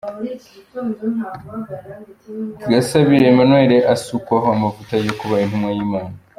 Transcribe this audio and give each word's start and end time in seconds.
Gasabira 2.69 3.25
Emmanuel 3.31 3.71
asukwaho 3.95 4.47
amavuta 4.55 4.93
yo 5.05 5.11
kuba 5.19 5.35
Intumwa 5.43 5.71
y'Imana. 5.77 6.15